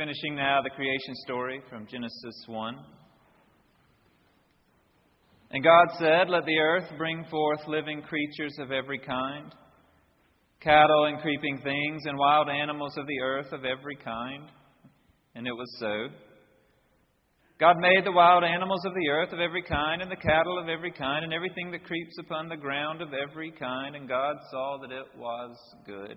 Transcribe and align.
finishing 0.00 0.34
now 0.34 0.62
the 0.62 0.70
creation 0.70 1.14
story 1.26 1.60
from 1.68 1.86
Genesis 1.86 2.44
1. 2.46 2.74
And 5.50 5.62
God 5.62 5.88
said, 5.98 6.30
Let 6.30 6.46
the 6.46 6.56
earth 6.56 6.88
bring 6.96 7.22
forth 7.30 7.60
living 7.68 8.00
creatures 8.00 8.56
of 8.60 8.72
every 8.72 8.98
kind, 8.98 9.54
cattle 10.62 11.04
and 11.04 11.20
creeping 11.20 11.60
things, 11.62 12.00
and 12.06 12.16
wild 12.16 12.48
animals 12.48 12.96
of 12.96 13.06
the 13.06 13.20
earth 13.22 13.52
of 13.52 13.66
every 13.66 13.96
kind. 13.96 14.44
And 15.34 15.46
it 15.46 15.52
was 15.52 15.70
so. 15.78 16.06
God 17.60 17.76
made 17.78 18.06
the 18.06 18.12
wild 18.12 18.42
animals 18.42 18.82
of 18.86 18.94
the 18.94 19.10
earth 19.10 19.34
of 19.34 19.40
every 19.40 19.62
kind, 19.62 20.00
and 20.00 20.10
the 20.10 20.16
cattle 20.16 20.58
of 20.58 20.70
every 20.70 20.92
kind, 20.92 21.24
and 21.24 21.34
everything 21.34 21.70
that 21.72 21.84
creeps 21.84 22.16
upon 22.18 22.48
the 22.48 22.56
ground 22.56 23.02
of 23.02 23.10
every 23.12 23.52
kind. 23.52 23.96
And 23.96 24.08
God 24.08 24.36
saw 24.50 24.78
that 24.80 24.92
it 24.92 25.18
was 25.18 25.54
good. 25.84 26.16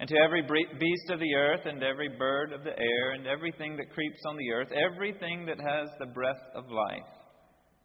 And 0.00 0.08
to 0.08 0.16
every 0.24 0.42
beast 0.42 1.10
of 1.10 1.20
the 1.20 1.34
earth, 1.34 1.66
and 1.66 1.82
every 1.82 2.08
bird 2.18 2.52
of 2.52 2.64
the 2.64 2.76
air, 2.76 3.12
and 3.12 3.26
everything 3.26 3.76
that 3.76 3.92
creeps 3.92 4.20
on 4.26 4.36
the 4.36 4.50
earth, 4.50 4.68
everything 4.72 5.46
that 5.46 5.58
has 5.58 5.88
the 5.98 6.12
breath 6.12 6.42
of 6.54 6.64
life, 6.68 7.08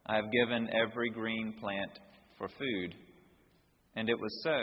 I 0.08 0.16
have 0.16 0.32
given 0.32 0.70
every 0.74 1.12
green 1.12 1.54
plant 1.60 1.92
for 2.38 2.48
food. 2.48 2.96
And 3.96 4.10
it 4.10 4.20
was 4.20 4.42
so. 4.44 4.58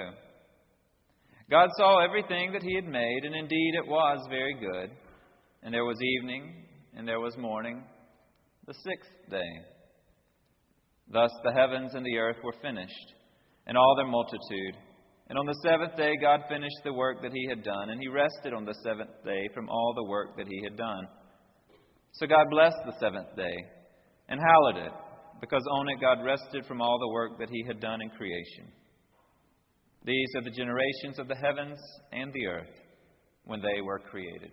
God 1.48 1.68
saw 1.76 2.04
everything 2.04 2.52
that 2.52 2.64
He 2.64 2.74
had 2.74 2.86
made, 2.86 3.20
and 3.22 3.34
indeed 3.34 3.74
it 3.76 3.86
was 3.86 4.18
very 4.28 4.54
good. 4.54 4.90
And 5.62 5.72
there 5.72 5.84
was 5.84 5.98
evening, 6.02 6.64
and 6.96 7.06
there 7.06 7.20
was 7.20 7.36
morning, 7.36 7.84
the 8.66 8.74
sixth 8.74 9.30
day. 9.30 9.52
Thus 11.12 11.30
the 11.44 11.52
heavens 11.52 11.94
and 11.94 12.04
the 12.04 12.18
earth 12.18 12.38
were 12.42 12.54
finished, 12.60 13.14
and 13.68 13.78
all 13.78 13.94
their 13.96 14.08
multitude. 14.08 14.76
And 15.28 15.38
on 15.38 15.46
the 15.46 15.58
seventh 15.64 15.96
day, 15.96 16.12
God 16.20 16.42
finished 16.48 16.82
the 16.84 16.92
work 16.92 17.20
that 17.22 17.32
He 17.32 17.46
had 17.48 17.64
done, 17.64 17.90
and 17.90 18.00
He 18.00 18.08
rested 18.08 18.54
on 18.54 18.64
the 18.64 18.74
seventh 18.84 19.10
day 19.24 19.48
from 19.54 19.68
all 19.68 19.92
the 19.96 20.08
work 20.08 20.36
that 20.36 20.46
He 20.46 20.62
had 20.62 20.76
done. 20.76 21.08
So 22.12 22.26
God 22.26 22.46
blessed 22.50 22.78
the 22.86 22.98
seventh 23.00 23.34
day 23.36 23.56
and 24.28 24.40
hallowed 24.40 24.86
it, 24.86 24.92
because 25.40 25.64
on 25.70 25.88
it 25.88 26.00
God 26.00 26.24
rested 26.24 26.64
from 26.66 26.80
all 26.80 26.98
the 26.98 27.12
work 27.12 27.38
that 27.40 27.50
He 27.50 27.64
had 27.66 27.80
done 27.80 28.00
in 28.02 28.10
creation. 28.10 28.70
These 30.04 30.28
are 30.36 30.42
the 30.42 30.50
generations 30.50 31.18
of 31.18 31.26
the 31.26 31.34
heavens 31.34 31.78
and 32.12 32.32
the 32.32 32.46
earth 32.46 32.76
when 33.44 33.60
they 33.60 33.80
were 33.80 33.98
created. 33.98 34.52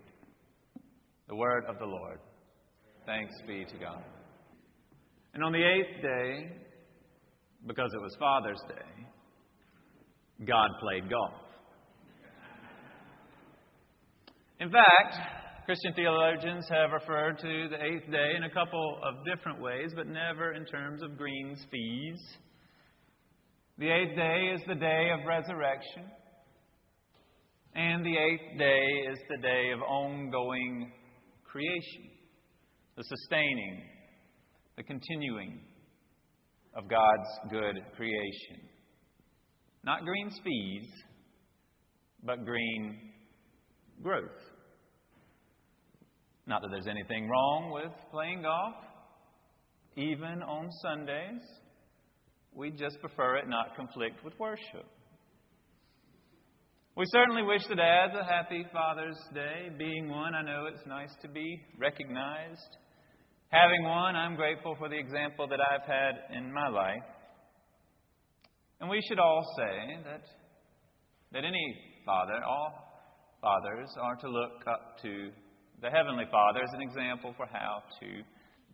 The 1.30 1.36
word 1.36 1.66
of 1.70 1.78
the 1.78 1.86
Lord. 1.86 2.20
Thanks 3.06 3.34
be 3.48 3.64
to 3.66 3.78
God. 3.78 4.04
And 5.36 5.44
on 5.44 5.52
the 5.52 5.64
eighth 5.64 6.02
day, 6.02 6.50
because 7.68 7.92
it 7.94 8.02
was 8.02 8.16
Father's 8.20 8.62
Day, 8.68 9.06
God 10.40 10.70
played 10.82 11.10
golf. 11.10 11.34
In 14.60 14.72
fact, 14.72 15.16
Christian 15.66 15.94
theologians 15.94 16.66
have 16.70 16.92
referred 16.92 17.38
to 17.40 17.70
the 17.70 17.84
eighth 17.84 18.10
day 18.12 18.34
in 18.36 18.44
a 18.44 18.50
couple 18.50 19.00
of 19.04 19.26
different 19.26 19.62
ways, 19.62 19.92
but 19.96 20.08
never 20.08 20.54
in 20.54 20.66
terms 20.66 21.02
of 21.02 21.18
greens 21.18 21.66
fees. 21.72 22.20
The 23.78 23.90
eighth 23.90 24.16
day 24.16 24.52
is 24.54 24.62
the 24.68 24.76
day 24.76 25.10
of 25.12 25.26
resurrection, 25.28 26.04
and 27.76 28.06
the 28.06 28.18
eighth 28.18 28.60
day 28.60 29.12
is 29.12 29.18
the 29.30 29.42
day 29.42 29.72
of 29.74 29.82
ongoing 29.82 30.92
creation, 31.46 32.10
the 32.96 33.04
sustaining, 33.04 33.84
the 34.78 34.84
continuing 34.84 35.60
of 36.76 36.90
God's 36.90 37.52
good 37.52 37.80
creation. 37.96 38.70
Not 39.84 40.06
green 40.06 40.32
speeds, 40.32 40.88
but 42.24 42.46
green 42.46 43.12
growth. 44.02 44.30
Not 46.46 46.62
that 46.62 46.70
there's 46.72 46.88
anything 46.88 47.30
wrong 47.30 47.72
with 47.72 47.92
playing 48.12 48.42
golf, 48.44 48.76
even 49.96 50.42
on 50.44 50.70
Sundays. 50.82 51.42
We 52.54 52.72
just 52.72 53.00
prefer 53.00 53.38
it 53.38 53.48
not 53.48 53.76
conflict 53.76 54.24
with 54.24 54.38
worship. 54.40 54.86
We 56.96 57.06
certainly 57.08 57.42
wish 57.42 57.66
the 57.68 57.76
dads 57.76 58.14
a 58.14 58.24
happy 58.24 58.66
Father's 58.72 59.18
Day. 59.34 59.70
Being 59.80 60.10
one, 60.10 60.36
I 60.36 60.44
know 60.44 60.68
it's 60.72 60.86
nice 60.86 61.10
to 61.24 61.28
be 61.28 61.60
recognized. 61.80 62.78
Having 63.50 63.84
one, 63.84 64.16
I'm 64.16 64.36
grateful 64.36 64.76
for 64.78 64.90
the 64.90 64.98
example 64.98 65.48
that 65.48 65.60
I've 65.60 65.88
had 65.88 66.38
in 66.38 66.54
my 66.54 66.68
life. 66.68 67.04
And 68.80 68.90
we 68.90 69.02
should 69.08 69.20
all 69.20 69.44
say 69.58 69.98
that, 70.04 70.24
that 71.32 71.46
any 71.46 71.78
father, 72.06 72.44
all 72.44 72.74
fathers, 73.42 73.90
are 74.02 74.16
to 74.18 74.30
look 74.30 74.66
up 74.68 74.98
to 75.02 75.30
the 75.82 75.90
Heavenly 75.90 76.26
Father 76.32 76.62
as 76.64 76.74
an 76.74 76.82
example 76.82 77.34
for 77.38 77.46
how 77.46 77.84
to 78.00 78.08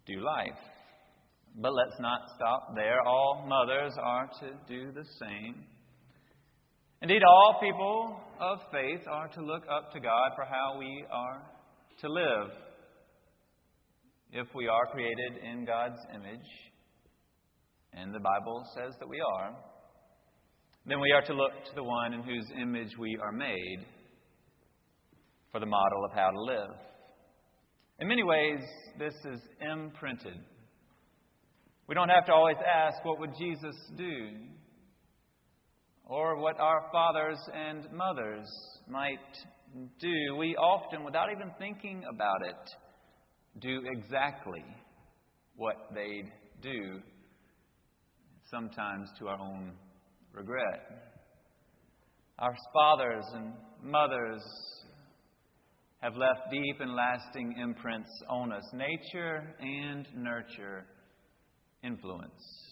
do 0.05 0.21
life. 0.21 0.61
But 1.55 1.73
let's 1.73 1.99
not 1.99 2.21
stop 2.35 2.75
there. 2.75 3.01
All 3.05 3.45
mothers 3.47 3.93
are 4.01 4.29
to 4.41 4.51
do 4.67 4.91
the 4.91 5.05
same. 5.19 5.63
Indeed, 7.01 7.23
all 7.23 7.59
people 7.61 8.19
of 8.39 8.59
faith 8.71 9.01
are 9.09 9.29
to 9.29 9.41
look 9.41 9.63
up 9.71 9.91
to 9.93 9.99
God 9.99 10.31
for 10.35 10.45
how 10.45 10.77
we 10.77 11.05
are 11.11 11.41
to 12.01 12.09
live. 12.09 12.51
If 14.31 14.47
we 14.53 14.67
are 14.67 14.85
created 14.91 15.43
in 15.43 15.66
God's 15.66 15.99
image, 16.13 16.49
and 17.93 18.13
the 18.13 18.19
Bible 18.19 18.63
says 18.75 18.93
that 18.99 19.09
we 19.09 19.19
are, 19.37 19.55
then 20.89 21.00
we 21.00 21.11
are 21.11 21.22
to 21.22 21.33
look 21.33 21.51
to 21.66 21.75
the 21.75 21.83
one 21.83 22.13
in 22.13 22.23
whose 22.23 22.45
image 22.59 22.97
we 22.97 23.17
are 23.22 23.31
made 23.31 23.85
for 25.51 25.59
the 25.59 25.66
model 25.66 26.05
of 26.05 26.11
how 26.13 26.29
to 26.29 26.41
live. 26.41 26.75
In 28.00 28.07
many 28.07 28.23
ways, 28.23 28.59
this 28.97 29.13
is 29.25 29.41
imprinted. 29.61 30.39
We 31.88 31.95
don't 31.95 32.09
have 32.09 32.25
to 32.25 32.33
always 32.33 32.57
ask, 32.66 33.03
what 33.03 33.19
would 33.19 33.35
Jesus 33.38 33.75
do? 33.97 34.29
Or 36.05 36.39
what 36.39 36.59
our 36.59 36.88
fathers 36.91 37.39
and 37.53 37.88
mothers 37.91 38.47
might 38.88 39.19
do. 39.99 40.35
We 40.38 40.55
often, 40.55 41.03
without 41.03 41.28
even 41.31 41.51
thinking 41.59 42.03
about 42.11 42.41
it, 42.47 43.61
do 43.61 43.81
exactly 43.91 44.63
what 45.55 45.75
they'd 45.94 46.31
do, 46.61 47.01
sometimes 48.49 49.09
to 49.19 49.28
our 49.28 49.40
own 49.40 49.73
regret. 50.34 51.14
Our 52.40 52.55
fathers 52.73 53.26
and 53.34 53.53
mothers 53.84 54.41
have 56.02 56.16
left 56.16 56.52
deep 56.52 56.79
and 56.79 56.96
lasting 56.96 57.55
imprints 57.61 58.09
on 58.29 58.53
us 58.53 58.64
nature 58.73 59.55
and 59.59 60.08
nurture 60.16 60.85
influence. 61.84 62.70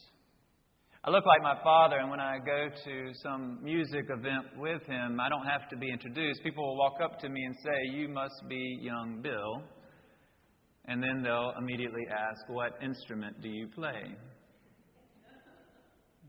I 1.04 1.10
look 1.10 1.26
like 1.26 1.42
my 1.42 1.62
father, 1.64 1.98
and 2.00 2.10
when 2.10 2.20
I 2.20 2.38
go 2.40 2.68
to 2.84 3.14
some 3.24 3.60
music 3.64 4.06
event 4.10 4.46
with 4.58 4.82
him, 4.88 5.20
I 5.22 5.30
don't 5.30 5.46
have 5.46 5.70
to 5.70 5.78
be 5.78 5.90
introduced. 5.92 6.44
People 6.44 6.66
will 6.66 6.78
walk 6.78 6.96
up 7.02 7.20
to 7.20 7.30
me 7.30 7.44
and 7.44 7.56
say, 7.64 7.98
You 7.98 8.10
must 8.10 8.44
be 8.50 8.80
young 8.82 9.22
Bill. 9.22 9.62
And 10.86 11.02
then 11.02 11.22
they'll 11.24 11.54
immediately 11.58 12.04
ask, 12.12 12.50
What 12.50 12.74
instrument 12.84 13.42
do 13.42 13.48
you 13.48 13.68
play? 13.74 14.18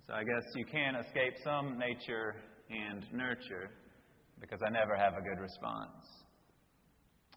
So 0.09 0.15
I 0.15 0.25
guess 0.25 0.43
you 0.57 0.65
can 0.65 0.97
escape 0.97 1.35
some 1.45 1.79
nature 1.79 2.35
and 2.71 3.05
nurture 3.13 3.69
because 4.41 4.59
I 4.67 4.71
never 4.71 4.97
have 4.97 5.13
a 5.13 5.21
good 5.21 5.39
response. 5.39 6.01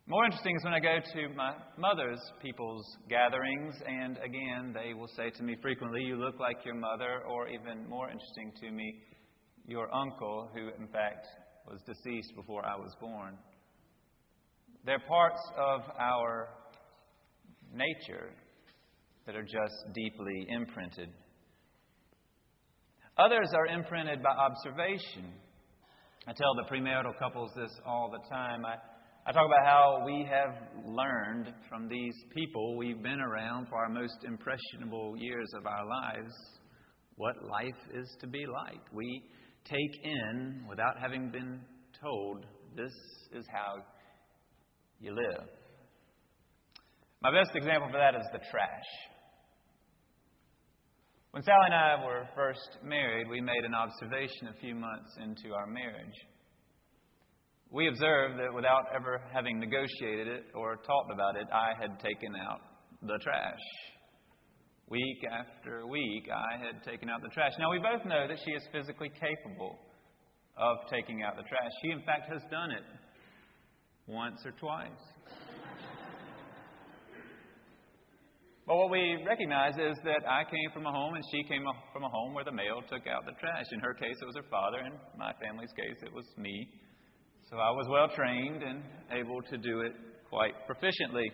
More 0.08 0.24
interesting 0.24 0.56
is 0.56 0.64
when 0.64 0.74
I 0.74 0.80
go 0.80 1.00
to 1.16 1.36
my 1.36 1.54
mother's 1.78 2.22
people's 2.42 2.86
gatherings, 3.10 3.76
and 3.86 4.18
again, 4.20 4.74
they 4.74 4.94
will 4.94 5.10
say 5.18 5.32
to 5.32 5.44
me 5.44 5.58
frequently, 5.62 6.02
You 6.02 6.16
look 6.16 6.40
like 6.40 6.64
your 6.64 6.76
mother, 6.76 7.24
or 7.30 7.50
even 7.50 7.90
more 7.90 8.10
interesting 8.10 8.54
to 8.62 8.72
me, 8.72 9.02
your 9.68 9.94
uncle, 9.94 10.50
who 10.54 10.70
in 10.82 10.88
fact 10.94 11.28
was 11.68 11.82
deceased 11.86 12.34
before 12.38 12.66
I 12.66 12.78
was 12.78 12.96
born. 13.02 13.38
They're 14.86 15.04
parts 15.10 15.42
of 15.58 15.82
our 16.00 16.48
nature 17.74 18.32
that 19.26 19.36
are 19.36 19.44
just 19.44 19.94
deeply 19.94 20.48
imprinted. 20.48 21.10
Others 23.26 23.50
are 23.54 23.68
imprinted 23.68 24.24
by 24.24 24.32
observation. 24.32 25.32
I 26.28 26.34
tell 26.34 26.56
the 26.56 26.64
premarital 26.74 27.18
couples 27.20 27.52
this 27.56 27.72
all 27.86 28.10
the 28.12 28.28
time. 28.34 28.66
I, 28.66 28.76
I 29.28 29.32
talk 29.32 29.46
about 29.46 29.66
how 29.66 30.04
we 30.06 30.28
have 30.28 30.56
learned 30.86 31.54
from 31.70 31.88
these 31.88 32.16
people 32.34 32.78
we've 32.78 33.04
been 33.04 33.20
around 33.20 33.68
for 33.68 33.76
our 33.76 33.90
most 33.90 34.18
impressionable 34.26 35.16
years 35.18 35.52
of 35.56 35.68
our 35.68 35.86
lives 35.86 36.34
what 37.18 37.36
life 37.44 37.82
is 37.94 38.08
to 38.22 38.28
be 38.28 38.46
like. 38.48 38.82
We 38.92 39.24
take 39.66 40.04
in, 40.04 40.66
without 40.68 40.98
having 41.00 41.30
been 41.30 41.60
told, 42.02 42.46
this 42.76 42.94
is 43.34 43.46
how 43.52 43.84
you 45.00 45.14
live. 45.14 45.48
My 47.22 47.32
best 47.32 47.56
example 47.56 47.90
for 47.92 48.00
that 48.00 48.16
is 48.16 48.26
the 48.32 48.40
trash. 48.50 49.11
When 51.32 51.44
Sally 51.44 51.58
and 51.68 51.74
I 51.74 52.06
were 52.06 52.28
first 52.36 52.84
married, 52.84 53.30
we 53.30 53.40
made 53.40 53.64
an 53.64 53.74
observation 53.74 54.50
a 54.50 54.60
few 54.60 54.76
months 54.76 55.16
into 55.24 55.56
our 55.56 55.66
marriage. 55.66 56.18
We 57.72 57.88
observed 57.88 58.38
that 58.38 58.54
without 58.54 58.88
ever 58.94 59.22
having 59.34 59.58
negotiated 59.58 60.28
it 60.28 60.44
or 60.54 60.76
talked 60.76 61.10
about 61.14 61.38
it, 61.38 61.48
I 61.54 61.72
had 61.80 61.98
taken 62.02 62.36
out 62.36 62.60
the 63.02 63.18
trash. 63.24 63.64
Week 64.90 65.24
after 65.32 65.88
week, 65.88 66.28
I 66.28 66.58
had 66.58 66.84
taken 66.84 67.10
out 67.10 67.22
the 67.22 67.30
trash. 67.30 67.54
Now, 67.58 67.72
we 67.72 67.80
both 67.80 68.06
know 68.06 68.28
that 68.28 68.38
she 68.44 68.52
is 68.52 68.64
physically 68.74 69.10
capable 69.10 69.80
of 70.58 70.76
taking 70.92 71.24
out 71.24 71.38
the 71.38 71.44
trash. 71.44 71.72
She, 71.82 71.92
in 71.92 72.04
fact, 72.04 72.28
has 72.30 72.42
done 72.52 72.72
it 72.72 72.84
once 74.06 74.42
or 74.46 74.52
twice. 74.60 74.92
But 78.68 78.78
what 78.78 78.92
we 78.92 79.18
recognize 79.26 79.74
is 79.74 79.98
that 80.04 80.22
I 80.30 80.44
came 80.44 80.70
from 80.74 80.86
a 80.86 80.92
home 80.92 81.16
and 81.16 81.24
she 81.32 81.44
came 81.44 81.64
from 81.92 82.04
a 82.04 82.10
home 82.10 82.34
where 82.34 82.46
the 82.46 82.52
male 82.52 82.82
took 82.90 83.08
out 83.08 83.26
the 83.26 83.34
trash. 83.40 83.66
In 83.72 83.80
her 83.80 83.94
case, 83.94 84.16
it 84.22 84.26
was 84.26 84.36
her 84.36 84.50
father. 84.50 84.80
In 84.86 84.94
my 85.18 85.34
family's 85.42 85.72
case, 85.76 85.98
it 86.04 86.14
was 86.14 86.26
me. 86.38 86.68
So 87.50 87.58
I 87.58 87.72
was 87.72 87.88
well 87.90 88.08
trained 88.16 88.62
and 88.64 88.84
able 89.12 89.42
to 89.50 89.58
do 89.58 89.82
it 89.82 89.94
quite 90.30 90.54
proficiently. 90.70 91.26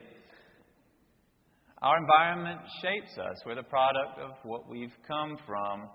Our 1.82 1.98
environment 1.98 2.62
shapes 2.82 3.18
us. 3.20 3.38
We're 3.46 3.56
the 3.56 3.64
product 3.64 4.18
of 4.20 4.32
what 4.44 4.68
we've 4.68 4.96
come 5.08 5.38
from. 5.46 5.90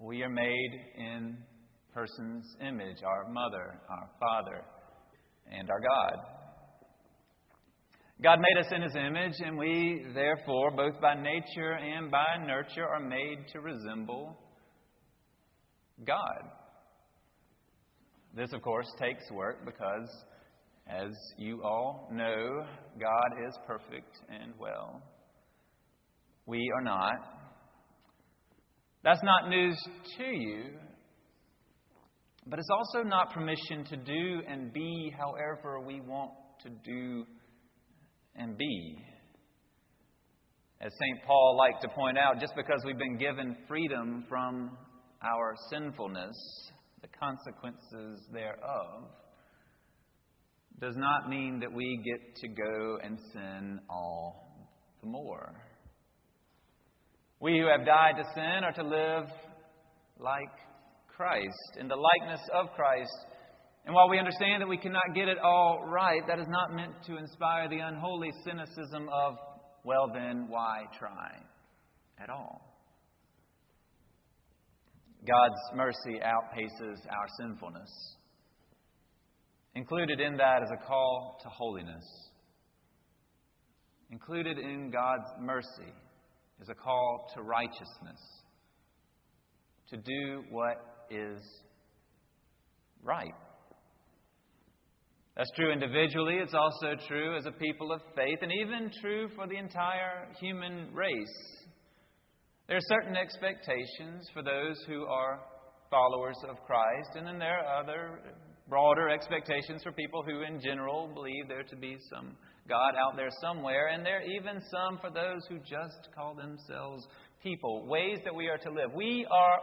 We 0.00 0.22
are 0.22 0.28
made 0.28 0.72
in 0.98 1.36
person's 1.94 2.44
image 2.60 3.02
our 3.06 3.32
mother, 3.32 3.78
our 3.88 4.10
father, 4.18 4.64
and 5.52 5.70
our 5.70 5.80
God. 5.80 6.35
God 8.22 8.38
made 8.40 8.64
us 8.64 8.72
in 8.74 8.80
His 8.80 8.94
image, 8.94 9.34
and 9.44 9.58
we, 9.58 10.06
therefore, 10.14 10.70
both 10.70 10.98
by 11.02 11.14
nature 11.14 11.72
and 11.72 12.10
by 12.10 12.24
nurture, 12.46 12.86
are 12.86 13.00
made 13.00 13.46
to 13.52 13.60
resemble 13.60 14.38
God. 16.06 16.50
This, 18.34 18.54
of 18.54 18.62
course, 18.62 18.86
takes 18.98 19.30
work 19.30 19.66
because, 19.66 20.08
as 20.86 21.10
you 21.36 21.62
all 21.62 22.08
know, 22.10 22.64
God 22.98 23.46
is 23.46 23.58
perfect 23.66 24.18
and 24.30 24.54
well. 24.58 25.02
We 26.46 26.70
are 26.74 26.82
not. 26.82 27.16
That's 29.04 29.22
not 29.22 29.50
news 29.50 29.76
to 30.16 30.24
you, 30.24 30.70
but 32.46 32.58
it's 32.58 32.70
also 32.70 33.06
not 33.06 33.32
permission 33.34 33.84
to 33.84 33.96
do 33.96 34.40
and 34.48 34.72
be 34.72 35.12
however 35.18 35.80
we 35.80 36.00
want 36.00 36.30
to 36.62 36.70
do 36.70 37.26
and 38.38 38.56
be. 38.56 38.98
As 40.80 40.92
St. 40.92 41.26
Paul 41.26 41.56
liked 41.56 41.82
to 41.82 41.88
point 41.88 42.18
out, 42.18 42.40
just 42.40 42.54
because 42.54 42.82
we've 42.84 42.98
been 42.98 43.16
given 43.16 43.56
freedom 43.66 44.24
from 44.28 44.76
our 45.22 45.54
sinfulness, 45.70 46.36
the 47.00 47.08
consequences 47.18 48.26
thereof, 48.32 49.04
does 50.80 50.94
not 50.96 51.30
mean 51.30 51.58
that 51.60 51.72
we 51.72 52.02
get 52.04 52.36
to 52.36 52.48
go 52.48 52.98
and 53.02 53.18
sin 53.32 53.80
all 53.88 54.68
the 55.00 55.08
more. 55.08 55.54
We 57.40 57.58
who 57.58 57.66
have 57.66 57.86
died 57.86 58.14
to 58.18 58.24
sin 58.34 58.64
are 58.64 58.72
to 58.72 58.82
live 58.82 59.30
like 60.18 60.52
Christ, 61.16 61.78
in 61.80 61.88
the 61.88 61.96
likeness 61.96 62.40
of 62.52 62.66
Christ. 62.74 63.10
And 63.86 63.94
while 63.94 64.08
we 64.08 64.18
understand 64.18 64.62
that 64.62 64.68
we 64.68 64.76
cannot 64.76 65.14
get 65.14 65.28
it 65.28 65.38
all 65.38 65.84
right, 65.86 66.20
that 66.26 66.40
is 66.40 66.48
not 66.48 66.74
meant 66.74 66.92
to 67.06 67.18
inspire 67.18 67.68
the 67.68 67.78
unholy 67.78 68.32
cynicism 68.44 69.08
of, 69.08 69.36
well, 69.84 70.10
then, 70.12 70.46
why 70.48 70.80
try 70.98 71.30
at 72.20 72.28
all? 72.28 72.76
God's 75.24 75.76
mercy 75.76 76.20
outpaces 76.20 76.96
our 77.10 77.26
sinfulness. 77.40 78.16
Included 79.76 80.20
in 80.20 80.36
that 80.36 80.62
is 80.62 80.70
a 80.72 80.84
call 80.84 81.38
to 81.42 81.48
holiness. 81.48 82.04
Included 84.10 84.58
in 84.58 84.90
God's 84.90 85.30
mercy 85.40 85.92
is 86.60 86.68
a 86.68 86.74
call 86.74 87.30
to 87.36 87.42
righteousness, 87.42 88.20
to 89.90 89.96
do 89.96 90.42
what 90.50 91.06
is 91.08 91.40
right. 93.04 93.34
That's 95.36 95.50
true 95.54 95.70
individually, 95.70 96.38
it's 96.42 96.54
also 96.54 96.94
true 97.06 97.36
as 97.36 97.44
a 97.44 97.52
people 97.52 97.92
of 97.92 98.00
faith, 98.14 98.38
and 98.40 98.50
even 98.50 98.90
true 99.02 99.28
for 99.36 99.46
the 99.46 99.56
entire 99.56 100.28
human 100.40 100.88
race. 100.94 101.66
There 102.68 102.78
are 102.78 102.88
certain 102.88 103.16
expectations 103.16 104.30
for 104.32 104.42
those 104.42 104.82
who 104.88 105.04
are 105.04 105.40
followers 105.90 106.38
of 106.48 106.56
Christ, 106.66 107.16
and 107.16 107.26
then 107.26 107.38
there 107.38 107.58
are 107.58 107.82
other 107.82 108.20
broader 108.66 109.10
expectations 109.10 109.82
for 109.82 109.92
people 109.92 110.22
who, 110.22 110.40
in 110.40 110.58
general, 110.58 111.10
believe 111.12 111.48
there 111.48 111.64
to 111.64 111.76
be 111.76 111.98
some 112.10 112.34
God 112.66 112.94
out 112.96 113.14
there 113.14 113.28
somewhere, 113.42 113.88
and 113.88 114.06
there 114.06 114.20
are 114.20 114.22
even 114.22 114.62
some 114.70 114.98
for 115.02 115.10
those 115.10 115.46
who 115.50 115.58
just 115.58 116.08
call 116.16 116.34
themselves 116.34 117.06
people, 117.42 117.86
ways 117.86 118.18
that 118.24 118.34
we 118.34 118.48
are 118.48 118.58
to 118.58 118.70
live. 118.70 118.90
We 118.94 119.26
are 119.30 119.58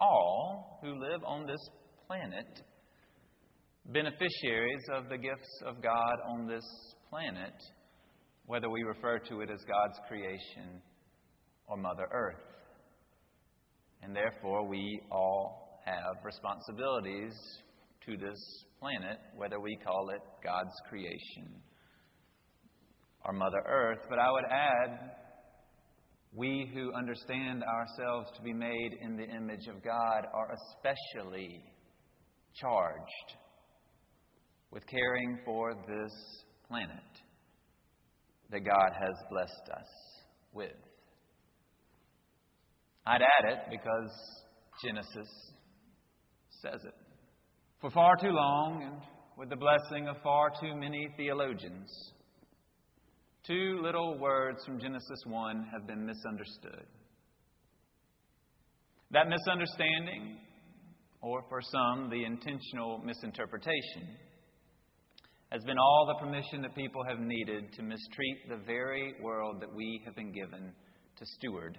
all 0.00 0.80
who 0.82 0.98
live 0.98 1.22
on 1.24 1.46
this 1.46 1.60
planet 2.08 2.60
beneficiaries 3.86 4.84
of 4.94 5.08
the 5.08 5.18
gifts 5.18 5.62
of 5.66 5.82
God 5.82 6.14
on 6.28 6.46
this 6.46 6.64
planet, 7.10 7.54
whether 8.46 8.70
we 8.70 8.82
refer 8.82 9.18
to 9.18 9.40
it 9.40 9.50
as 9.50 9.60
God's 9.64 9.98
creation 10.08 10.80
or 11.66 11.76
Mother 11.76 12.06
Earth. 12.12 12.42
And 14.02 14.14
therefore, 14.14 14.66
we 14.66 15.00
all 15.10 15.80
have 15.84 16.24
responsibilities 16.24 17.34
to 18.06 18.16
this 18.16 18.64
planet, 18.80 19.18
whether 19.36 19.60
we 19.60 19.76
call 19.84 20.10
it 20.10 20.20
God's 20.42 20.74
creation 20.88 21.62
or 23.24 23.32
Mother 23.32 23.62
Earth. 23.66 24.00
But 24.08 24.18
I 24.18 24.30
would 24.30 24.44
add, 24.44 25.10
we 26.34 26.70
who 26.74 26.92
understand 26.94 27.62
ourselves 27.62 28.30
to 28.36 28.42
be 28.42 28.52
made 28.52 28.90
in 29.00 29.16
the 29.16 29.24
image 29.24 29.66
of 29.68 29.84
God 29.84 30.26
are 30.34 30.50
especially 30.52 31.62
charged 32.54 33.36
with 34.72 34.86
caring 34.86 35.38
for 35.44 35.74
this 35.86 36.12
planet 36.66 36.98
that 38.50 38.64
God 38.64 38.90
has 38.98 39.14
blessed 39.30 39.70
us 39.70 39.88
with. 40.52 40.72
I'd 43.06 43.20
add 43.22 43.52
it 43.52 43.58
because 43.70 44.10
Genesis 44.84 45.28
says 46.62 46.80
it. 46.84 46.94
For 47.80 47.90
far 47.90 48.16
too 48.16 48.30
long, 48.30 48.82
and 48.84 49.02
with 49.36 49.50
the 49.50 49.56
blessing 49.56 50.08
of 50.08 50.16
far 50.22 50.50
too 50.60 50.74
many 50.76 51.08
theologians, 51.16 51.90
two 53.46 53.80
little 53.82 54.18
words 54.18 54.64
from 54.64 54.80
Genesis 54.80 55.22
1 55.26 55.66
have 55.72 55.86
been 55.86 56.06
misunderstood. 56.06 56.86
That 59.10 59.28
misunderstanding, 59.28 60.38
or 61.20 61.42
for 61.48 61.60
some, 61.60 62.08
the 62.08 62.24
intentional 62.24 63.02
misinterpretation, 63.04 64.16
has 65.52 65.62
been 65.64 65.78
all 65.78 66.06
the 66.06 66.24
permission 66.24 66.62
that 66.62 66.74
people 66.74 67.04
have 67.06 67.20
needed 67.20 67.72
to 67.74 67.82
mistreat 67.82 68.48
the 68.48 68.64
very 68.66 69.14
world 69.22 69.60
that 69.60 69.72
we 69.74 70.02
have 70.04 70.16
been 70.16 70.32
given 70.32 70.72
to 71.18 71.26
steward 71.36 71.78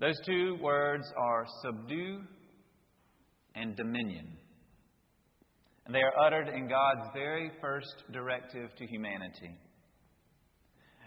those 0.00 0.18
two 0.26 0.56
words 0.60 1.04
are 1.16 1.46
subdue 1.62 2.20
and 3.54 3.76
dominion. 3.76 4.26
And 5.86 5.94
they 5.94 6.00
are 6.00 6.26
uttered 6.26 6.48
in 6.48 6.68
God's 6.68 7.08
very 7.14 7.50
first 7.60 7.94
directive 8.12 8.74
to 8.76 8.86
humanity. 8.86 9.56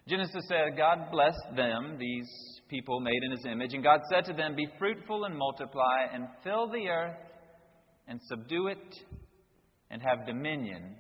Genesis 0.08 0.46
said, 0.48 0.78
God 0.78 1.12
blessed 1.12 1.56
them, 1.56 1.98
these 2.00 2.30
people 2.70 3.02
made 3.02 3.22
in 3.24 3.32
his 3.32 3.46
image, 3.46 3.74
and 3.74 3.84
God 3.84 4.00
said 4.10 4.24
to 4.26 4.34
them, 4.34 4.56
Be 4.56 4.68
fruitful 4.80 5.26
and 5.26 5.38
multiply, 5.38 6.06
and 6.14 6.28
fill 6.44 6.70
the 6.72 6.88
earth, 6.88 7.18
and 8.08 8.20
subdue 8.30 8.68
it, 8.68 8.96
and 9.90 10.02
have 10.02 10.26
dominion 10.26 10.96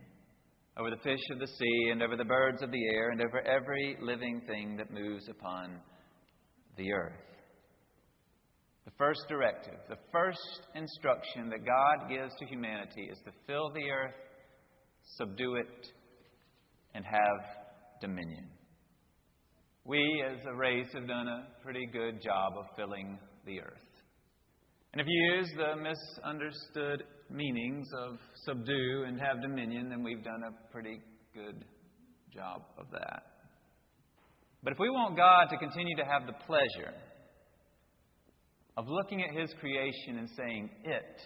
over 0.77 0.91
the 0.91 0.97
fish 0.97 1.19
of 1.31 1.39
the 1.39 1.47
sea, 1.47 1.89
and 1.91 2.03
over 2.03 2.15
the 2.15 2.23
birds 2.23 2.61
of 2.61 2.71
the 2.71 2.87
air, 2.93 3.09
and 3.09 3.19
over 3.21 3.41
every 3.41 3.97
living 3.99 4.41
thing 4.47 4.77
that 4.77 4.91
moves 4.91 5.27
upon 5.27 5.79
the 6.77 6.91
earth. 6.93 7.13
The 8.85 8.91
first 8.97 9.21
directive, 9.27 9.79
the 9.89 9.97
first 10.11 10.67
instruction 10.75 11.49
that 11.49 11.65
God 11.65 12.09
gives 12.09 12.31
to 12.39 12.45
humanity 12.45 13.09
is 13.11 13.17
to 13.25 13.31
fill 13.47 13.71
the 13.73 13.89
earth, 13.89 14.13
subdue 15.17 15.55
it, 15.55 15.87
and 16.93 17.03
have 17.03 17.99
dominion. 17.99 18.45
We, 19.83 20.23
as 20.29 20.45
a 20.45 20.55
race, 20.55 20.87
have 20.93 21.07
done 21.07 21.27
a 21.27 21.47
pretty 21.63 21.87
good 21.91 22.21
job 22.21 22.53
of 22.57 22.65
filling 22.75 23.17
the 23.45 23.61
earth. 23.61 23.73
And 24.93 25.01
if 25.01 25.07
you 25.07 25.35
use 25.35 25.49
the 25.57 25.75
misunderstood 25.75 27.03
meanings 27.29 27.87
of 27.97 28.17
subdue 28.45 29.05
and 29.07 29.19
have 29.19 29.41
dominion, 29.41 29.89
then 29.89 30.03
we've 30.03 30.23
done 30.23 30.43
a 30.47 30.71
pretty 30.71 30.99
good 31.33 31.65
job 32.33 32.61
of 32.77 32.85
that. 32.91 33.23
But 34.63 34.73
if 34.73 34.79
we 34.79 34.89
want 34.89 35.15
God 35.15 35.47
to 35.49 35.57
continue 35.57 35.95
to 35.97 36.05
have 36.05 36.25
the 36.25 36.33
pleasure 36.45 36.93
of 38.75 38.87
looking 38.87 39.23
at 39.23 39.35
His 39.35 39.53
creation 39.59 40.17
and 40.19 40.29
saying, 40.37 40.69
It, 40.83 41.21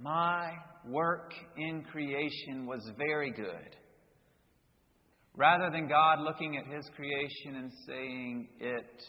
my 0.00 0.52
work 0.88 1.32
in 1.56 1.82
creation 1.90 2.66
was 2.66 2.80
very 2.96 3.30
good, 3.30 3.76
rather 5.34 5.70
than 5.70 5.88
God 5.88 6.20
looking 6.20 6.56
at 6.56 6.72
His 6.74 6.88
creation 6.96 7.56
and 7.56 7.70
saying, 7.86 8.48
It, 8.60 9.02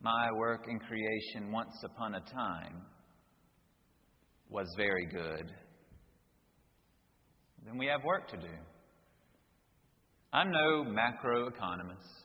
my 0.00 0.28
work 0.36 0.66
in 0.68 0.78
creation 0.78 1.52
once 1.52 1.74
upon 1.84 2.14
a 2.14 2.20
time 2.20 2.82
was 4.56 4.72
very 4.74 5.04
good, 5.04 5.52
then 7.66 7.76
we 7.76 7.84
have 7.84 8.02
work 8.04 8.26
to 8.30 8.38
do. 8.38 8.54
I'm 10.32 10.50
no 10.50 10.82
macroeconomist. 10.82 12.24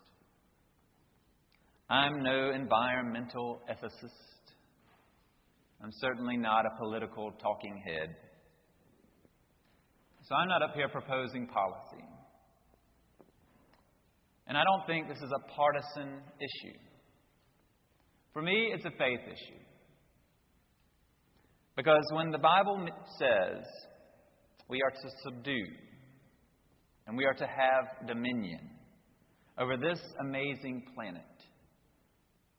I'm 1.89 2.23
no 2.23 2.51
environmental 2.51 3.61
ethicist. 3.69 4.53
I'm 5.83 5.91
certainly 5.99 6.37
not 6.37 6.65
a 6.65 6.69
political 6.79 7.33
talking 7.33 7.83
head. 7.85 8.15
So 10.23 10.33
I'm 10.33 10.47
not 10.47 10.61
up 10.61 10.73
here 10.73 10.87
proposing 10.87 11.47
policy. 11.47 12.05
And 14.47 14.57
I 14.57 14.63
don't 14.63 14.87
think 14.87 15.09
this 15.09 15.17
is 15.17 15.33
a 15.35 15.51
partisan 15.53 16.21
issue. 16.39 16.77
For 18.31 18.41
me, 18.41 18.71
it's 18.73 18.85
a 18.85 18.91
faith 18.91 19.19
issue. 19.27 19.59
Because 21.83 22.05
when 22.13 22.29
the 22.29 22.37
Bible 22.37 22.85
says 23.17 23.65
we 24.69 24.83
are 24.83 24.91
to 24.91 25.09
subdue 25.23 25.65
and 27.07 27.17
we 27.17 27.25
are 27.25 27.33
to 27.33 27.47
have 27.47 28.07
dominion 28.07 28.59
over 29.57 29.77
this 29.77 29.99
amazing 30.19 30.83
planet, 30.93 31.25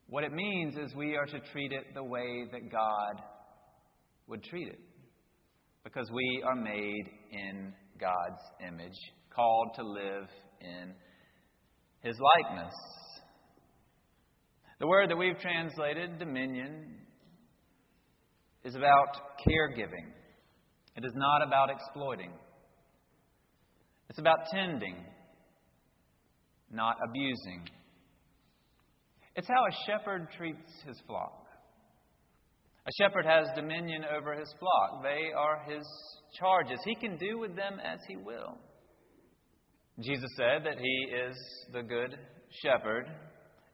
what 0.09 0.25
it 0.25 0.33
means 0.33 0.75
is 0.75 0.93
we 0.97 1.14
are 1.14 1.26
to 1.26 1.38
treat 1.52 1.71
it 1.71 1.95
the 1.95 2.02
way 2.02 2.47
that 2.50 2.69
God 2.69 3.23
would 4.26 4.43
treat 4.43 4.67
it. 4.67 4.81
Because 5.85 6.11
we 6.12 6.43
are 6.45 6.57
made 6.57 7.05
in 7.31 7.73
God's 8.00 8.43
image, 8.67 8.99
called 9.33 9.69
to 9.76 9.85
live 9.85 10.29
in 10.61 10.95
his 12.00 12.17
likeness. 12.19 12.75
The 14.81 14.88
word 14.88 15.11
that 15.11 15.17
we've 15.17 15.38
translated, 15.38 16.19
dominion, 16.19 17.01
is 18.64 18.75
about 18.75 19.38
caregiving. 19.47 20.12
It 20.97 21.04
is 21.04 21.12
not 21.14 21.47
about 21.47 21.71
exploiting. 21.71 22.33
It's 24.09 24.19
about 24.19 24.38
tending, 24.52 24.97
not 26.71 26.97
abusing. 27.09 27.66
It's 29.35 29.49
how 29.49 29.64
a 29.64 29.87
shepherd 29.87 30.28
treats 30.37 30.71
his 30.87 31.00
flock. 31.07 31.47
A 32.87 32.90
shepherd 33.00 33.25
has 33.25 33.47
dominion 33.54 34.02
over 34.16 34.35
his 34.35 34.52
flock, 34.59 35.02
they 35.02 35.33
are 35.37 35.62
his 35.73 35.87
charges. 36.38 36.81
He 36.85 36.95
can 36.97 37.16
do 37.16 37.38
with 37.38 37.54
them 37.54 37.78
as 37.83 38.00
he 38.09 38.16
will. 38.16 38.59
Jesus 40.00 40.31
said 40.37 40.64
that 40.64 40.78
he 40.78 41.07
is 41.14 41.37
the 41.73 41.83
good 41.83 42.19
shepherd, 42.62 43.07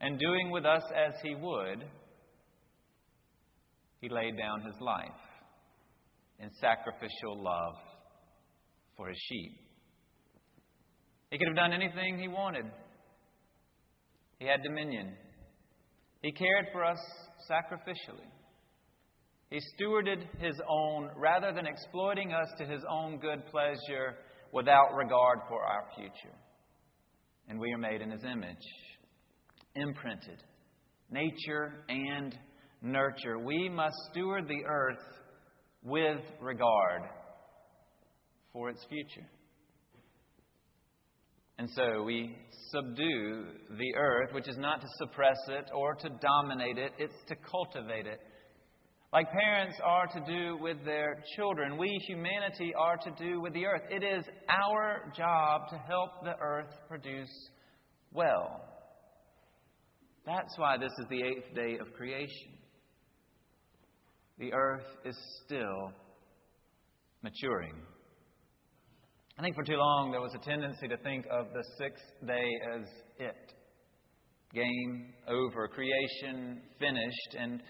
and 0.01 0.19
doing 0.19 0.51
with 0.51 0.65
us 0.65 0.83
as 0.95 1.15
he 1.23 1.35
would, 1.35 1.85
he 4.01 4.09
laid 4.09 4.37
down 4.37 4.61
his 4.63 4.75
life 4.81 5.21
in 6.39 6.51
sacrificial 6.61 7.43
love 7.43 7.75
for 8.97 9.09
his 9.09 9.19
sheep. 9.29 9.53
He 11.31 11.39
could 11.39 11.49
have 11.49 11.57
done 11.57 11.73
anything 11.73 12.19
he 12.19 12.29
wanted. 12.29 12.65
He 14.39 14.47
had 14.47 14.63
dominion. 14.63 15.15
He 16.23 16.33
cared 16.33 16.67
for 16.73 16.85
us 16.85 16.99
sacrificially. 17.51 18.27
He 19.51 19.61
stewarded 19.75 20.27
his 20.41 20.61
own 20.69 21.11
rather 21.17 21.53
than 21.53 21.67
exploiting 21.67 22.33
us 22.33 22.49
to 22.59 22.67
his 22.67 22.83
own 22.91 23.19
good 23.19 23.47
pleasure 23.51 24.17
without 24.53 24.95
regard 24.95 25.41
for 25.49 25.63
our 25.63 25.85
future. 25.97 26.35
And 27.49 27.59
we 27.59 27.73
are 27.73 27.79
made 27.79 28.03
in 28.03 28.11
his 28.11 28.25
image, 28.25 28.57
imprinted, 29.75 30.43
nature 31.11 31.85
and 31.89 32.39
nurture. 32.83 33.39
We 33.39 33.69
must 33.69 33.97
steward 34.11 34.49
the 34.49 34.65
earth 34.67 34.99
with 35.83 36.21
regard 36.41 37.03
for 38.53 38.71
its 38.71 38.85
future. 38.89 39.27
And 41.59 41.69
so 41.71 42.03
we 42.05 42.37
subdue 42.71 43.47
the 43.71 43.95
earth, 43.97 44.33
which 44.33 44.49
is 44.49 44.57
not 44.59 44.81
to 44.81 44.87
suppress 44.99 45.39
it 45.49 45.71
or 45.75 45.95
to 45.97 46.09
dominate 46.21 46.79
it, 46.79 46.93
it's 46.99 47.15
to 47.29 47.35
cultivate 47.37 48.07
it 48.07 48.21
like 49.13 49.33
parents 49.33 49.79
are 49.83 50.07
to 50.07 50.21
do 50.27 50.59
with 50.59 50.85
their 50.85 51.23
children, 51.35 51.79
we, 51.79 51.89
humanity, 52.07 52.75
are 52.79 52.99
to 52.99 53.11
do 53.13 53.41
with 53.41 53.55
the 53.55 53.65
earth. 53.65 53.83
It 53.91 54.03
is 54.03 54.23
our 54.51 55.11
job 55.17 55.63
to 55.71 55.79
help 55.79 56.11
the 56.25 56.35
earth 56.43 56.75
produce 56.89 57.33
well. 58.13 58.61
That's 60.27 60.59
why 60.59 60.77
this 60.77 60.93
is 60.99 61.07
the 61.09 61.23
eighth 61.23 61.55
day 61.55 61.79
of 61.81 61.91
creation. 61.95 62.58
The 64.39 64.53
earth 64.53 64.87
is 65.05 65.17
still 65.45 65.93
maturing. 67.23 67.75
I 69.37 69.43
think 69.43 69.57
for 69.57 69.65
too 69.65 69.77
long 69.77 70.13
there 70.13 70.21
was 70.21 70.35
a 70.35 70.45
tendency 70.45 70.87
to 70.87 70.97
think 70.99 71.27
of 71.31 71.47
the 71.53 71.65
sixth 71.77 72.05
day 72.27 72.49
as 72.75 72.87
it. 73.19 73.53
Game 74.55 75.13
over, 75.29 75.69
creation 75.69 76.63
finished, 76.79 77.37
and 77.39 77.63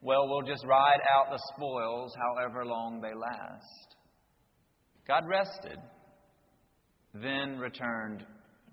well, 0.00 0.28
we'll 0.28 0.42
just 0.42 0.64
ride 0.66 1.00
out 1.14 1.30
the 1.30 1.40
spoils 1.54 2.12
however 2.16 2.64
long 2.64 3.00
they 3.00 3.14
last. 3.14 3.96
God 5.06 5.24
rested, 5.28 5.78
then 7.14 7.58
returned 7.58 8.24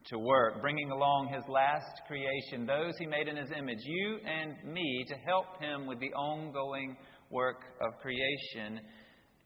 to 0.07 0.17
work, 0.17 0.61
bringing 0.61 0.89
along 0.91 1.29
his 1.33 1.43
last 1.47 2.01
creation, 2.07 2.65
those 2.65 2.93
he 2.97 3.05
made 3.05 3.27
in 3.27 3.37
his 3.37 3.51
image, 3.55 3.79
you 3.83 4.17
and 4.25 4.73
me, 4.73 5.05
to 5.07 5.15
help 5.25 5.45
him 5.59 5.85
with 5.85 5.99
the 5.99 6.11
ongoing 6.13 6.97
work 7.31 7.61
of 7.81 7.99
creation, 8.01 8.79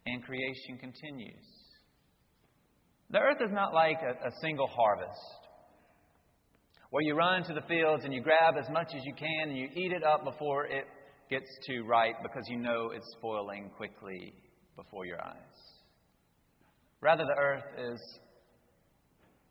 and 0.06 0.24
creation 0.24 0.78
continues. 0.80 1.46
The 3.12 3.20
earth 3.20 3.38
is 3.42 3.52
not 3.52 3.74
like 3.74 3.98
a, 4.02 4.28
a 4.28 4.32
single 4.42 4.68
harvest 4.68 5.46
where 6.90 7.04
you 7.04 7.16
run 7.16 7.44
to 7.44 7.54
the 7.54 7.62
fields 7.68 8.04
and 8.04 8.14
you 8.14 8.22
grab 8.22 8.56
as 8.58 8.70
much 8.72 8.88
as 8.96 9.04
you 9.06 9.14
can 9.14 9.50
and 9.50 9.58
you 9.58 9.68
eat 9.76 9.92
it 9.92 10.04
up 10.04 10.24
before 10.24 10.66
it 10.66 10.86
gets 11.30 11.46
too 11.68 11.84
ripe 11.84 12.16
because 12.22 12.44
you 12.48 12.58
know 12.58 12.92
it's 12.94 13.06
spoiling 13.18 13.70
quickly 13.76 14.34
before 14.76 15.06
your 15.06 15.24
eyes. 15.24 15.36
Rather, 17.02 17.24
the 17.26 17.36
earth 17.40 17.64
is, 17.78 18.00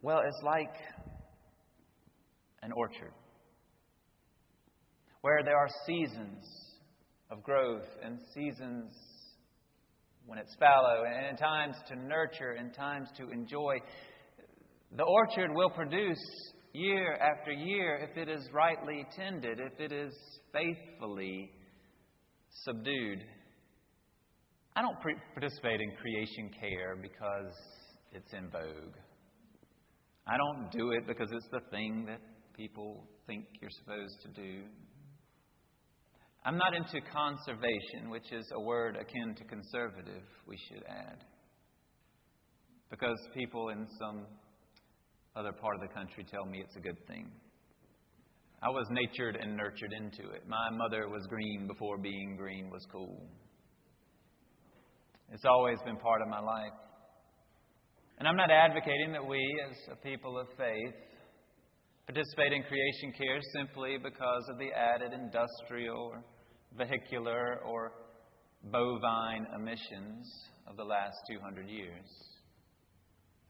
well, 0.02 0.20
it's 0.24 0.42
like 0.42 0.74
an 2.62 2.72
orchard 2.72 3.12
where 5.20 5.42
there 5.44 5.56
are 5.56 5.68
seasons 5.86 6.73
of 7.34 7.42
growth 7.42 7.86
and 8.04 8.18
seasons 8.32 8.92
when 10.26 10.38
it's 10.38 10.54
fallow, 10.58 11.04
and 11.04 11.36
times 11.36 11.74
to 11.88 11.96
nurture 11.96 12.52
and 12.52 12.72
times 12.72 13.08
to 13.16 13.30
enjoy. 13.30 13.76
The 14.96 15.02
orchard 15.02 15.50
will 15.54 15.70
produce 15.70 16.18
year 16.72 17.14
after 17.14 17.52
year 17.52 18.08
if 18.08 18.16
it 18.16 18.28
is 18.28 18.48
rightly 18.52 19.04
tended, 19.14 19.60
if 19.60 19.78
it 19.78 19.92
is 19.92 20.14
faithfully 20.52 21.50
subdued. 22.64 23.24
I 24.76 24.82
don't 24.82 24.98
pre- 25.00 25.16
participate 25.34 25.80
in 25.80 25.90
creation 26.00 26.50
care 26.58 26.96
because 26.96 27.52
it's 28.12 28.32
in 28.32 28.48
vogue. 28.50 28.94
I 30.26 30.36
don't 30.38 30.70
do 30.70 30.92
it 30.92 31.06
because 31.06 31.28
it's 31.32 31.48
the 31.52 31.60
thing 31.70 32.06
that 32.08 32.20
people 32.56 33.04
think 33.26 33.44
you're 33.60 33.70
supposed 33.70 34.22
to 34.22 34.28
do. 34.28 34.62
I'm 36.44 36.58
not 36.58 36.74
into 36.74 37.00
conservation, 37.10 38.10
which 38.10 38.30
is 38.30 38.44
a 38.54 38.60
word 38.60 38.96
akin 38.96 39.34
to 39.36 39.44
conservative, 39.44 40.22
we 40.46 40.56
should 40.68 40.84
add. 40.86 41.24
Because 42.90 43.16
people 43.32 43.70
in 43.70 43.86
some 43.98 44.26
other 45.36 45.52
part 45.52 45.74
of 45.74 45.80
the 45.80 45.94
country 45.94 46.24
tell 46.30 46.44
me 46.44 46.60
it's 46.62 46.76
a 46.76 46.80
good 46.80 46.98
thing. 47.06 47.30
I 48.62 48.68
was 48.68 48.86
natured 48.90 49.36
and 49.40 49.56
nurtured 49.56 49.92
into 49.92 50.30
it. 50.32 50.42
My 50.46 50.70
mother 50.70 51.08
was 51.08 51.26
green 51.28 51.66
before 51.66 51.96
being 51.98 52.36
green 52.36 52.70
was 52.70 52.86
cool. 52.92 53.26
It's 55.32 55.44
always 55.46 55.78
been 55.84 55.96
part 55.96 56.20
of 56.20 56.28
my 56.28 56.40
life. 56.40 56.76
And 58.18 58.28
I'm 58.28 58.36
not 58.36 58.50
advocating 58.50 59.12
that 59.12 59.26
we, 59.26 59.40
as 59.68 59.76
a 59.92 59.96
people 59.96 60.38
of 60.38 60.46
faith, 60.56 60.94
participate 62.06 62.52
in 62.52 62.62
creation 62.62 63.12
care 63.16 63.40
simply 63.56 63.96
because 63.96 64.44
of 64.52 64.58
the 64.58 64.70
added 64.72 65.12
industrial 65.12 65.96
or 66.12 66.22
vehicular 66.76 67.60
or 67.66 67.92
bovine 68.70 69.46
emissions 69.54 70.26
of 70.66 70.76
the 70.76 70.84
last 70.84 71.16
200 71.30 71.68
years. 71.68 72.06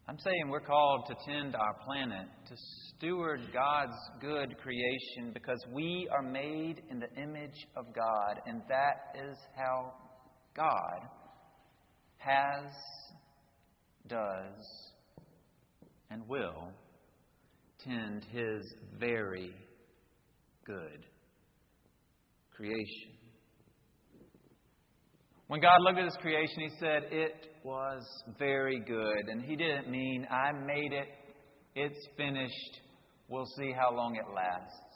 I'm 0.07 0.19
saying 0.19 0.51
we're 0.51 0.61
called 0.61 1.07
to 1.07 1.15
tend 1.27 1.57
our 1.57 1.75
planet, 1.87 2.27
to 2.49 2.55
steward 2.97 3.41
God's 3.55 3.97
good 4.21 4.59
creation 4.59 5.33
because 5.33 5.59
we 5.73 6.07
are 6.13 6.23
made 6.23 6.83
in 6.91 6.99
the 6.99 7.11
image 7.21 7.67
of 7.75 7.87
God, 7.95 8.41
and 8.45 8.61
that 8.69 9.19
is 9.19 9.39
how 9.57 9.95
God 10.55 11.09
has, 12.19 12.71
does, 14.07 14.93
and 16.11 16.29
will 16.29 16.69
tend 17.83 18.27
His 18.31 18.75
very 18.99 19.55
good 20.67 21.07
creation. 22.55 23.13
When 25.49 25.61
God 25.61 25.77
looked 25.81 25.99
at 25.99 26.05
His 26.05 26.17
creation, 26.21 26.57
He 26.59 26.71
said, 26.81 27.03
It 27.11 27.47
was 27.65 28.03
very 28.39 28.81
good. 28.81 29.29
And 29.29 29.43
He 29.43 29.57
didn't 29.57 29.91
mean, 29.91 30.27
I 30.31 30.53
made 30.53 30.93
it, 30.93 31.09
it's 31.75 32.09
finished, 32.17 32.81
we'll 33.29 33.47
see 33.59 33.73
how 33.73 33.95
long 33.95 34.17
it 34.17 34.35
lasts. 34.35 34.95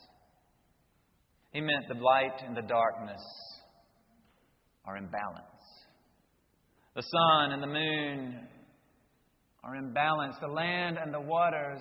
He 1.53 1.61
meant 1.61 1.85
the 1.89 1.95
light 1.95 2.43
and 2.47 2.57
the 2.57 2.63
darkness 2.63 3.23
are 4.85 4.97
in 4.97 5.07
balance. 5.07 5.45
The 6.95 7.03
sun 7.03 7.53
and 7.53 7.63
the 7.63 7.67
moon 7.67 8.49
are 9.65 9.77
in 9.77 9.93
balance. 9.93 10.37
The 10.41 10.49
land 10.49 10.99
and 11.03 11.13
the 11.13 11.21
waters 11.21 11.81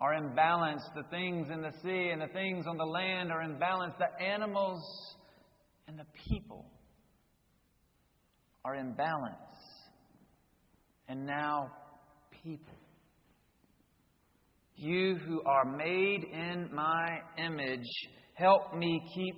are 0.00 0.14
in 0.14 0.34
balance. 0.34 0.82
The 0.94 1.04
things 1.10 1.48
in 1.52 1.62
the 1.62 1.72
sea 1.82 2.10
and 2.10 2.20
the 2.20 2.32
things 2.32 2.66
on 2.66 2.76
the 2.76 2.84
land 2.84 3.30
are 3.30 3.42
in 3.42 3.58
balance. 3.58 3.94
The 3.98 4.24
animals 4.24 4.82
and 5.88 5.98
the 5.98 6.06
people 6.28 6.66
are 8.64 8.74
in 8.74 8.92
balance. 8.92 9.34
And 11.08 11.26
now, 11.26 11.70
people. 12.42 12.74
You 14.76 15.16
who 15.16 15.42
are 15.44 15.64
made 15.76 16.24
in 16.24 16.68
my 16.74 17.18
image, 17.38 17.86
help 18.34 18.74
me 18.74 19.00
keep 19.14 19.36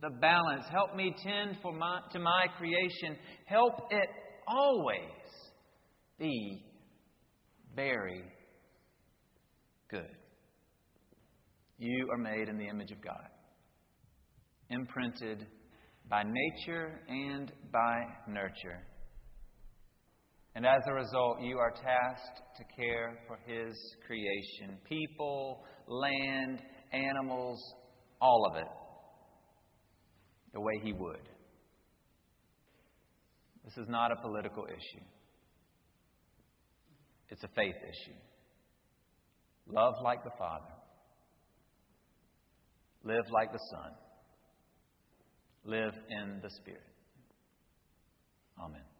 the 0.00 0.10
balance. 0.10 0.64
Help 0.70 0.94
me 0.94 1.14
tend 1.24 1.56
for 1.62 1.72
my, 1.72 2.00
to 2.12 2.18
my 2.18 2.46
creation. 2.58 3.16
Help 3.46 3.74
it 3.90 4.08
always 4.46 4.98
be 6.18 6.64
very 7.74 8.22
good. 9.92 10.16
You 11.78 12.08
are 12.10 12.18
made 12.18 12.48
in 12.48 12.58
the 12.58 12.66
image 12.66 12.90
of 12.90 13.02
God, 13.04 13.28
imprinted 14.70 15.46
by 16.08 16.22
nature 16.24 17.00
and 17.08 17.52
by 17.72 18.00
nurture. 18.26 18.86
And 20.54 20.66
as 20.66 20.80
a 20.86 20.94
result, 20.94 21.42
you 21.42 21.58
are 21.58 21.70
tasked 21.72 22.40
to 22.56 22.64
care 22.76 23.18
for 23.26 23.38
His 23.46 23.74
creation 24.06 24.78
people, 24.88 25.64
land, 25.86 26.60
animals, 26.92 27.58
all 28.20 28.50
of 28.50 28.56
it 28.56 28.68
the 30.54 30.60
way 30.60 30.72
He 30.82 30.92
would. 30.92 31.28
This 33.64 33.76
is 33.76 33.88
not 33.88 34.10
a 34.10 34.16
political 34.16 34.64
issue, 34.66 35.04
it's 37.28 37.44
a 37.44 37.48
faith 37.54 37.76
issue. 37.76 38.18
Love 39.68 39.94
like 40.02 40.22
the 40.24 40.30
Father, 40.38 40.74
live 43.04 43.24
like 43.32 43.52
the 43.52 43.60
Son, 43.70 43.92
live 45.64 45.94
in 46.10 46.40
the 46.42 46.50
Spirit. 46.50 46.82
Amen. 48.60 48.91